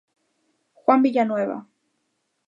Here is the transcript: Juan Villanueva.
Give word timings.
Juan 0.83 1.03
Villanueva. 1.03 1.63